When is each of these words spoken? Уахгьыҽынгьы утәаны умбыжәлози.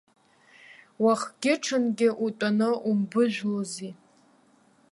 Уахгьыҽынгьы 1.03 2.09
утәаны 2.25 2.69
умбыжәлози. 2.89 3.91